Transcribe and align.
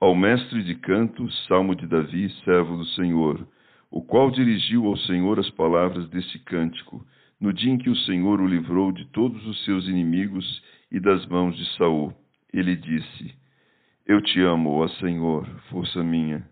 ao 0.00 0.14
mestre 0.14 0.62
de 0.62 0.74
canto, 0.76 1.30
salmo 1.46 1.76
de 1.76 1.86
Davi, 1.86 2.30
servo 2.42 2.78
do 2.78 2.86
Senhor, 2.86 3.46
o 3.90 4.00
qual 4.00 4.30
dirigiu 4.30 4.86
ao 4.86 4.96
Senhor 4.96 5.38
as 5.38 5.50
palavras 5.50 6.08
deste 6.08 6.38
cântico, 6.38 7.04
no 7.38 7.52
dia 7.52 7.70
em 7.70 7.76
que 7.76 7.90
o 7.90 7.96
Senhor 7.96 8.40
o 8.40 8.46
livrou 8.46 8.92
de 8.92 9.04
todos 9.08 9.46
os 9.46 9.62
seus 9.62 9.86
inimigos 9.86 10.62
e 10.90 10.98
das 10.98 11.26
mãos 11.26 11.54
de 11.54 11.66
Saul. 11.76 12.14
Ele 12.50 12.74
disse: 12.76 13.34
Eu 14.06 14.22
te 14.22 14.40
amo, 14.40 14.70
ó 14.70 14.88
Senhor, 14.88 15.46
força 15.68 16.02
minha. 16.02 16.48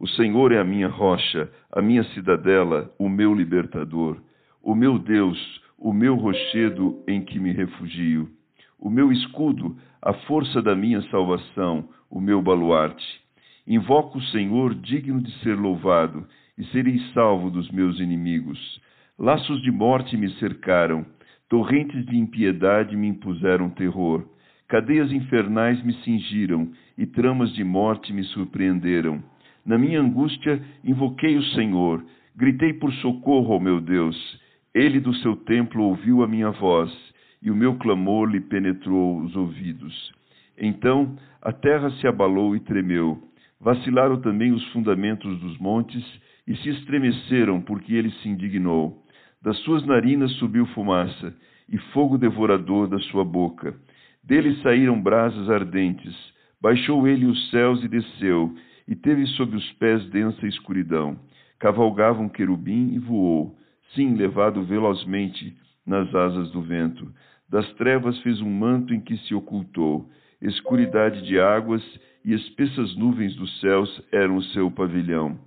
O 0.00 0.08
Senhor 0.08 0.50
é 0.52 0.58
a 0.58 0.64
minha 0.64 0.88
rocha, 0.88 1.50
a 1.70 1.82
minha 1.82 2.04
cidadela, 2.14 2.90
o 2.98 3.08
meu 3.08 3.34
libertador, 3.34 4.16
o 4.62 4.74
meu 4.74 4.98
Deus, 4.98 5.38
o 5.76 5.92
meu 5.92 6.14
rochedo 6.14 7.04
em 7.06 7.20
que 7.20 7.38
me 7.38 7.52
refugio, 7.52 8.30
o 8.78 8.88
meu 8.88 9.10
escudo, 9.10 9.76
a 10.00 10.12
força 10.12 10.62
da 10.62 10.74
minha 10.74 11.02
salvação, 11.10 11.88
o 12.10 12.20
meu 12.20 12.40
baluarte. 12.40 13.04
Invoco 13.66 14.18
o 14.18 14.22
Senhor 14.26 14.74
digno 14.74 15.20
de 15.20 15.30
ser 15.40 15.56
louvado, 15.56 16.26
e 16.56 16.64
serei 16.66 16.98
salvo 17.12 17.50
dos 17.50 17.70
meus 17.70 17.98
inimigos. 18.00 18.58
Laços 19.18 19.60
de 19.62 19.70
morte 19.70 20.16
me 20.16 20.30
cercaram, 20.34 21.04
torrentes 21.48 22.06
de 22.06 22.16
impiedade 22.16 22.96
me 22.96 23.08
impuseram 23.08 23.68
terror. 23.70 24.24
Cadeias 24.68 25.10
infernais 25.12 25.82
me 25.82 25.94
cingiram, 26.04 26.70
e 26.96 27.04
tramas 27.06 27.52
de 27.52 27.64
morte 27.64 28.12
me 28.12 28.22
surpreenderam. 28.24 29.22
Na 29.66 29.76
minha 29.76 30.00
angústia 30.00 30.62
invoquei 30.84 31.36
o 31.36 31.42
Senhor, 31.54 32.04
gritei 32.36 32.72
por 32.72 32.92
socorro 32.94 33.54
ao 33.54 33.60
meu 33.60 33.80
Deus. 33.80 34.16
Ele 34.74 35.00
do 35.00 35.14
seu 35.16 35.36
templo 35.36 35.82
ouviu 35.82 36.22
a 36.22 36.28
minha 36.28 36.50
voz, 36.50 36.90
e 37.42 37.50
o 37.50 37.56
meu 37.56 37.76
clamor 37.76 38.28
lhe 38.28 38.40
penetrou 38.40 39.20
os 39.20 39.34
ouvidos. 39.36 40.12
Então 40.56 41.16
a 41.40 41.52
terra 41.52 41.90
se 41.92 42.06
abalou 42.06 42.56
e 42.56 42.60
tremeu. 42.60 43.22
Vacilaram 43.60 44.20
também 44.20 44.52
os 44.52 44.64
fundamentos 44.72 45.38
dos 45.40 45.58
montes 45.58 46.04
e 46.46 46.56
se 46.56 46.68
estremeceram, 46.70 47.60
porque 47.60 47.94
ele 47.94 48.10
se 48.10 48.28
indignou. 48.28 49.02
Das 49.42 49.56
suas 49.58 49.84
narinas 49.86 50.32
subiu 50.32 50.66
fumaça 50.66 51.34
e 51.68 51.78
fogo 51.92 52.18
devorador 52.18 52.88
da 52.88 52.98
sua 53.00 53.24
boca. 53.24 53.74
Dele 54.22 54.56
saíram 54.62 55.00
brasas 55.00 55.48
ardentes. 55.48 56.16
Baixou 56.60 57.06
ele 57.06 57.26
os 57.26 57.50
céus 57.50 57.82
e 57.84 57.88
desceu, 57.88 58.52
e 58.86 58.96
teve 58.96 59.26
sob 59.26 59.54
os 59.54 59.72
pés 59.74 60.04
densa 60.10 60.46
escuridão. 60.46 61.16
Cavalgava 61.58 62.20
um 62.20 62.28
querubim 62.28 62.94
e 62.94 62.98
voou, 62.98 63.56
sim, 63.94 64.14
levado 64.14 64.64
velozmente 64.64 65.56
nas 65.88 66.14
asas 66.14 66.52
do 66.52 66.62
vento. 66.62 67.12
Das 67.48 67.68
trevas 67.74 68.16
fez 68.20 68.40
um 68.40 68.50
manto 68.50 68.94
em 68.94 69.00
que 69.00 69.16
se 69.16 69.34
ocultou 69.34 70.08
escuridade 70.40 71.22
de 71.22 71.40
águas 71.40 71.82
e 72.24 72.32
espessas 72.32 72.96
nuvens 72.96 73.34
dos 73.34 73.60
céus 73.60 74.02
eram 74.12 74.36
o 74.36 74.42
seu 74.42 74.70
pavilhão. 74.70 75.38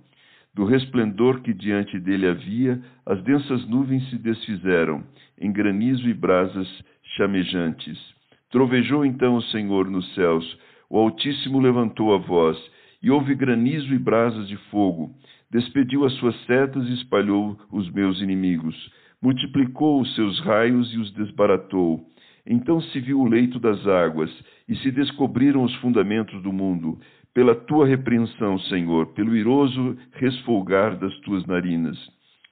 Do 0.54 0.64
resplendor 0.64 1.40
que 1.40 1.54
diante 1.54 1.98
dele 1.98 2.28
havia, 2.28 2.80
as 3.06 3.22
densas 3.22 3.66
nuvens 3.66 4.08
se 4.10 4.18
desfizeram, 4.18 5.02
em 5.40 5.50
granizo 5.50 6.08
e 6.08 6.12
brasas 6.12 6.68
chamejantes. 7.16 7.98
Trovejou 8.50 9.04
então 9.04 9.36
o 9.36 9.42
Senhor 9.44 9.88
nos 9.88 10.14
céus, 10.14 10.58
o 10.90 10.98
Altíssimo 10.98 11.58
levantou 11.58 12.14
a 12.14 12.18
voz, 12.18 12.58
e 13.02 13.10
houve 13.10 13.34
granizo 13.34 13.94
e 13.94 13.98
brasas 13.98 14.46
de 14.46 14.56
fogo. 14.70 15.10
Despediu 15.50 16.04
as 16.04 16.12
suas 16.14 16.38
setas 16.44 16.86
e 16.86 16.94
espalhou 16.94 17.58
os 17.70 17.90
meus 17.90 18.20
inimigos. 18.20 18.76
Multiplicou 19.22 20.00
os 20.00 20.14
seus 20.16 20.40
raios 20.40 20.92
e 20.92 20.98
os 20.98 21.12
desbaratou. 21.12 22.04
Então 22.44 22.80
se 22.80 23.00
viu 23.00 23.20
o 23.20 23.28
leito 23.28 23.60
das 23.60 23.86
águas, 23.86 24.30
e 24.68 24.74
se 24.76 24.90
descobriram 24.90 25.62
os 25.62 25.74
fundamentos 25.76 26.42
do 26.42 26.52
mundo, 26.52 26.98
pela 27.32 27.54
tua 27.54 27.86
repreensão, 27.86 28.58
Senhor, 28.58 29.06
pelo 29.14 29.36
iroso 29.36 29.96
resfolgar 30.14 30.98
das 30.98 31.16
tuas 31.20 31.46
narinas. 31.46 31.96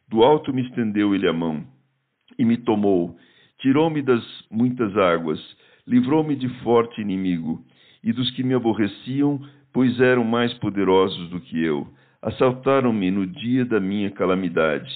Do 0.08 0.22
alto 0.22 0.52
me 0.54 0.62
estendeu 0.62 1.14
ele 1.14 1.28
a 1.28 1.32
mão, 1.32 1.64
e 2.38 2.44
me 2.44 2.56
tomou, 2.56 3.16
tirou-me 3.58 4.00
das 4.00 4.22
muitas 4.50 4.96
águas, 4.96 5.40
livrou-me 5.86 6.34
de 6.36 6.48
forte 6.62 7.00
inimigo, 7.00 7.64
e 8.02 8.12
dos 8.12 8.30
que 8.30 8.42
me 8.42 8.54
aborreciam, 8.54 9.40
pois 9.72 10.00
eram 10.00 10.24
mais 10.24 10.52
poderosos 10.54 11.28
do 11.30 11.40
que 11.40 11.62
eu. 11.62 11.86
Assaltaram-me 12.22 13.10
no 13.10 13.26
dia 13.26 13.64
da 13.64 13.80
minha 13.80 14.10
calamidade, 14.10 14.90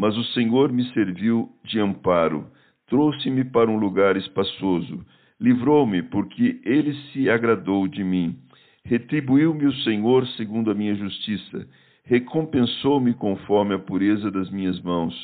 mas 0.00 0.16
o 0.16 0.24
Senhor 0.32 0.72
me 0.72 0.84
serviu 0.92 1.48
de 1.62 1.78
amparo 1.78 2.46
trouxe-me 2.90 3.44
para 3.44 3.70
um 3.70 3.78
lugar 3.78 4.16
espaçoso, 4.16 5.06
livrou-me, 5.40 6.02
porque 6.02 6.60
ele 6.64 6.92
se 7.12 7.30
agradou 7.30 7.86
de 7.86 8.02
mim. 8.02 8.36
Retribuiu-me 8.84 9.66
o 9.66 9.74
Senhor 9.84 10.26
segundo 10.36 10.70
a 10.70 10.74
minha 10.74 10.94
justiça, 10.96 11.66
recompensou-me 12.04 13.14
conforme 13.14 13.74
a 13.74 13.78
pureza 13.78 14.30
das 14.30 14.50
minhas 14.50 14.80
mãos, 14.82 15.14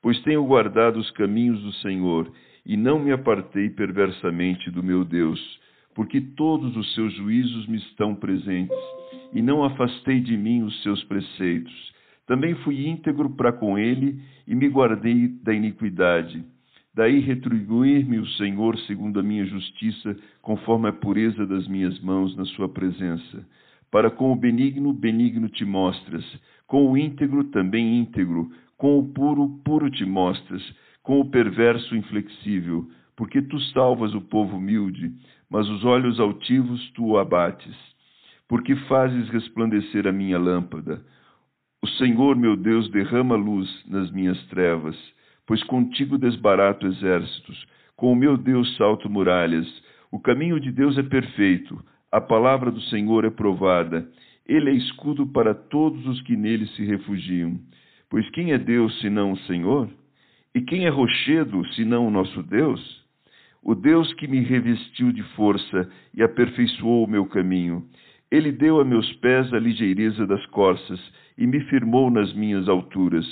pois 0.00 0.18
tenho 0.22 0.44
guardado 0.44 0.98
os 0.98 1.10
caminhos 1.10 1.60
do 1.62 1.72
Senhor, 1.74 2.30
e 2.64 2.76
não 2.76 3.00
me 3.00 3.10
apartei 3.10 3.68
perversamente 3.70 4.70
do 4.70 4.82
meu 4.82 5.04
Deus, 5.04 5.40
porque 5.94 6.20
todos 6.20 6.76
os 6.76 6.94
seus 6.94 7.12
juízos 7.14 7.66
me 7.66 7.78
estão 7.78 8.14
presentes, 8.14 8.76
e 9.32 9.42
não 9.42 9.64
afastei 9.64 10.20
de 10.20 10.36
mim 10.36 10.62
os 10.62 10.80
seus 10.84 11.02
preceitos. 11.04 11.96
Também 12.26 12.54
fui 12.56 12.86
íntegro 12.88 13.30
para 13.30 13.52
com 13.52 13.78
ele, 13.78 14.20
e 14.46 14.54
me 14.54 14.68
guardei 14.68 15.28
da 15.28 15.54
iniquidade. 15.54 16.44
Daí 16.94 17.20
retribuir-me 17.20 18.18
o 18.18 18.26
Senhor 18.30 18.78
segundo 18.80 19.20
a 19.20 19.22
minha 19.22 19.44
justiça, 19.44 20.16
conforme 20.40 20.88
a 20.88 20.92
pureza 20.92 21.46
das 21.46 21.68
minhas 21.68 22.00
mãos 22.00 22.34
na 22.36 22.44
sua 22.46 22.68
presença. 22.68 23.46
Para 23.90 24.10
com 24.10 24.32
o 24.32 24.36
benigno, 24.36 24.92
benigno 24.92 25.48
te 25.48 25.64
mostras, 25.64 26.24
com 26.66 26.90
o 26.90 26.96
íntegro, 26.96 27.44
também 27.44 27.98
íntegro, 27.98 28.50
com 28.76 28.98
o 28.98 29.08
puro, 29.08 29.60
puro 29.64 29.90
te 29.90 30.04
mostras, 30.04 30.62
com 31.02 31.20
o 31.20 31.30
perverso, 31.30 31.94
inflexível, 31.94 32.88
porque 33.14 33.40
tu 33.40 33.58
salvas 33.72 34.14
o 34.14 34.20
povo 34.20 34.56
humilde, 34.56 35.12
mas 35.48 35.68
os 35.68 35.84
olhos 35.84 36.18
altivos 36.18 36.90
tu 36.90 37.06
o 37.06 37.18
abates. 37.18 37.76
Porque 38.48 38.74
fazes 38.88 39.28
resplandecer 39.28 40.06
a 40.06 40.12
minha 40.12 40.38
lâmpada. 40.38 41.04
O 41.86 41.88
Senhor, 41.98 42.34
meu 42.34 42.56
Deus, 42.56 42.90
derrama 42.90 43.36
luz 43.36 43.70
nas 43.86 44.10
minhas 44.10 44.44
trevas 44.46 44.96
pois 45.46 45.62
contigo 45.62 46.18
desbarato 46.18 46.86
exércitos, 46.86 47.66
com 47.94 48.12
o 48.12 48.16
meu 48.16 48.36
Deus 48.36 48.76
salto 48.76 49.08
muralhas. 49.08 49.66
O 50.10 50.18
caminho 50.18 50.58
de 50.58 50.72
Deus 50.72 50.98
é 50.98 51.02
perfeito, 51.02 51.80
a 52.10 52.20
palavra 52.20 52.70
do 52.70 52.80
Senhor 52.82 53.24
é 53.24 53.30
provada. 53.30 54.08
Ele 54.44 54.70
é 54.70 54.74
escudo 54.74 55.26
para 55.28 55.54
todos 55.54 56.04
os 56.06 56.20
que 56.22 56.36
nele 56.36 56.66
se 56.68 56.84
refugiam. 56.84 57.58
Pois 58.10 58.28
quem 58.30 58.52
é 58.52 58.58
Deus 58.58 58.98
senão 59.00 59.32
o 59.32 59.38
Senhor? 59.40 59.88
E 60.54 60.60
quem 60.60 60.86
é 60.86 60.88
rochedo 60.88 61.64
senão 61.74 62.06
o 62.06 62.10
nosso 62.10 62.42
Deus? 62.42 63.04
O 63.62 63.74
Deus 63.74 64.12
que 64.14 64.26
me 64.26 64.40
revestiu 64.40 65.12
de 65.12 65.22
força 65.34 65.88
e 66.14 66.22
aperfeiçoou 66.22 67.04
o 67.04 67.10
meu 67.10 67.26
caminho. 67.26 67.84
Ele 68.36 68.52
deu 68.52 68.78
a 68.80 68.84
meus 68.84 69.10
pés 69.14 69.50
a 69.54 69.58
ligeireza 69.58 70.26
das 70.26 70.44
corças 70.48 71.00
e 71.38 71.46
me 71.46 71.58
firmou 71.70 72.10
nas 72.10 72.34
minhas 72.34 72.68
alturas. 72.68 73.24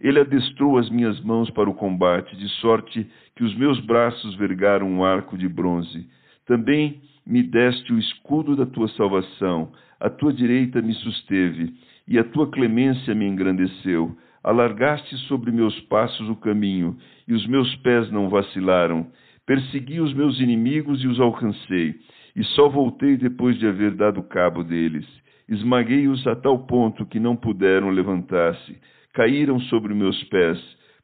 Ele 0.00 0.18
adestrou 0.18 0.78
as 0.78 0.90
minhas 0.90 1.20
mãos 1.20 1.48
para 1.50 1.70
o 1.70 1.74
combate, 1.74 2.36
de 2.36 2.48
sorte 2.60 3.06
que 3.36 3.44
os 3.44 3.54
meus 3.54 3.78
braços 3.78 4.34
vergaram 4.34 4.90
um 4.90 5.04
arco 5.04 5.38
de 5.38 5.48
bronze. 5.48 6.08
Também 6.44 7.00
me 7.24 7.40
deste 7.40 7.92
o 7.92 8.00
escudo 8.00 8.56
da 8.56 8.66
tua 8.66 8.88
salvação, 8.96 9.70
a 10.00 10.10
tua 10.10 10.32
direita 10.32 10.82
me 10.82 10.94
susteve, 10.94 11.72
e 12.08 12.18
a 12.18 12.24
tua 12.24 12.50
clemência 12.50 13.14
me 13.14 13.28
engrandeceu. 13.28 14.18
Alargaste 14.42 15.16
sobre 15.28 15.52
meus 15.52 15.78
passos 15.82 16.28
o 16.28 16.34
caminho, 16.34 16.96
e 17.28 17.32
os 17.32 17.46
meus 17.46 17.76
pés 17.76 18.10
não 18.10 18.28
vacilaram. 18.28 19.06
Persegui 19.46 20.00
os 20.00 20.12
meus 20.14 20.40
inimigos 20.40 21.00
e 21.04 21.06
os 21.06 21.20
alcancei, 21.20 21.94
e 22.38 22.44
só 22.54 22.68
voltei 22.68 23.16
depois 23.16 23.58
de 23.58 23.66
haver 23.66 23.96
dado 23.96 24.22
cabo 24.22 24.62
deles. 24.62 25.04
Esmaguei-os 25.48 26.24
a 26.28 26.36
tal 26.36 26.66
ponto 26.66 27.04
que 27.04 27.18
não 27.18 27.34
puderam 27.34 27.90
levantar-se 27.90 28.78
caíram 29.12 29.58
sobre 29.62 29.92
meus 29.92 30.22
pés, 30.24 30.56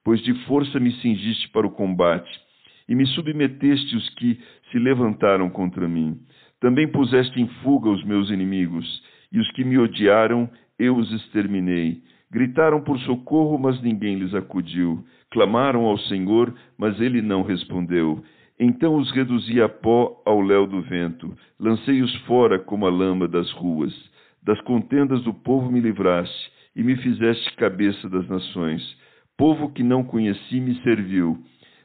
pois 0.04 0.22
de 0.22 0.32
força 0.44 0.78
me 0.78 0.92
cingiste 1.00 1.48
para 1.48 1.66
o 1.66 1.70
combate, 1.72 2.30
e 2.88 2.94
me 2.94 3.04
submeteste 3.08 3.96
os 3.96 4.08
que 4.10 4.38
se 4.70 4.78
levantaram 4.78 5.50
contra 5.50 5.88
mim. 5.88 6.20
Também 6.60 6.86
puseste 6.86 7.40
em 7.40 7.48
fuga 7.64 7.90
os 7.90 8.04
meus 8.04 8.30
inimigos, 8.30 9.02
e 9.32 9.40
os 9.40 9.50
que 9.50 9.64
me 9.64 9.76
odiaram, 9.76 10.48
eu 10.78 10.96
os 10.96 11.10
exterminei. 11.10 12.02
Gritaram 12.30 12.80
por 12.80 12.96
socorro, 13.00 13.58
mas 13.58 13.82
ninguém 13.82 14.16
lhes 14.20 14.32
acudiu. 14.34 15.04
Clamaram 15.32 15.84
ao 15.86 15.98
Senhor, 15.98 16.54
mas 16.78 17.00
ele 17.00 17.20
não 17.20 17.42
respondeu. 17.42 18.22
Então 18.58 18.96
os 18.96 19.10
reduzi 19.10 19.60
a 19.60 19.68
pó 19.68 20.22
ao 20.24 20.40
léu 20.40 20.66
do 20.66 20.80
vento, 20.82 21.36
lancei-os 21.58 22.14
fora 22.26 22.58
como 22.58 22.86
a 22.86 22.90
lama 22.90 23.26
das 23.26 23.50
ruas. 23.52 23.92
Das 24.42 24.60
contendas 24.60 25.22
do 25.24 25.34
povo 25.34 25.70
me 25.70 25.80
livraste, 25.80 26.52
e 26.76 26.82
me 26.82 26.96
fizeste 26.96 27.54
cabeça 27.56 28.08
das 28.08 28.28
nações. 28.28 28.82
Povo 29.36 29.72
que 29.72 29.82
não 29.82 30.04
conheci 30.04 30.60
me 30.60 30.74
serviu. 30.82 31.42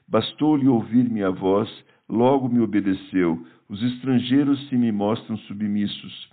Bastou-lhe 0.08 0.68
ouvir 0.68 1.10
minha 1.10 1.32
voz, 1.32 1.70
logo 2.08 2.50
me 2.50 2.60
obedeceu. 2.60 3.46
Os 3.68 3.82
estrangeiros 3.82 4.68
se 4.68 4.76
me 4.76 4.92
mostram 4.92 5.38
submissos. 5.38 6.30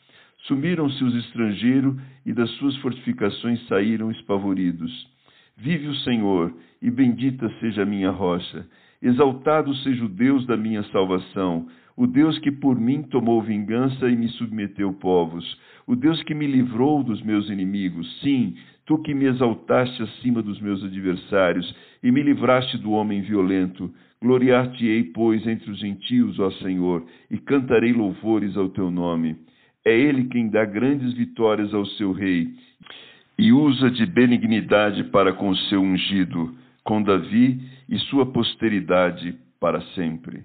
Sumiram-se 0.46 1.02
os 1.04 1.14
estrangeiros 1.14 1.96
e 2.24 2.32
das 2.32 2.50
suas 2.52 2.76
fortificações 2.76 3.66
saíram 3.66 4.10
espavoridos. 4.10 5.15
Vive 5.58 5.88
o 5.88 5.94
Senhor, 5.96 6.54
e 6.82 6.90
bendita 6.90 7.50
seja 7.60 7.82
a 7.82 7.86
minha 7.86 8.10
rocha. 8.10 8.66
Exaltado 9.00 9.74
seja 9.76 10.04
o 10.04 10.08
Deus 10.08 10.46
da 10.46 10.54
minha 10.54 10.82
salvação, 10.84 11.66
o 11.96 12.06
Deus 12.06 12.38
que 12.40 12.52
por 12.52 12.78
mim 12.78 13.02
tomou 13.02 13.40
vingança 13.40 14.06
e 14.10 14.14
me 14.14 14.28
submeteu 14.28 14.92
povos, 14.92 15.58
o 15.86 15.96
Deus 15.96 16.22
que 16.24 16.34
me 16.34 16.46
livrou 16.46 17.02
dos 17.02 17.22
meus 17.22 17.48
inimigos. 17.48 18.20
Sim, 18.20 18.54
tu 18.84 18.98
que 18.98 19.14
me 19.14 19.24
exaltaste 19.24 20.02
acima 20.02 20.42
dos 20.42 20.60
meus 20.60 20.84
adversários 20.84 21.74
e 22.02 22.12
me 22.12 22.22
livraste 22.22 22.76
do 22.76 22.90
homem 22.90 23.22
violento. 23.22 23.90
Gloriar-te-ei, 24.20 25.04
pois, 25.04 25.46
entre 25.46 25.70
os 25.70 25.78
gentios, 25.78 26.38
ó 26.38 26.50
Senhor, 26.50 27.02
e 27.30 27.38
cantarei 27.38 27.94
louvores 27.94 28.58
ao 28.58 28.68
teu 28.68 28.90
nome. 28.90 29.36
É 29.86 29.98
ele 29.98 30.24
quem 30.24 30.50
dá 30.50 30.66
grandes 30.66 31.14
vitórias 31.14 31.72
ao 31.72 31.86
seu 31.86 32.12
rei 32.12 32.48
e 33.38 33.52
usa 33.52 33.90
de 33.90 34.06
benignidade 34.06 35.04
para 35.04 35.32
com 35.32 35.50
o 35.50 35.56
seu 35.56 35.80
ungido, 35.80 36.54
com 36.82 37.02
Davi 37.02 37.60
e 37.88 37.98
sua 37.98 38.26
posteridade 38.26 39.34
para 39.60 39.80
sempre. 39.94 40.44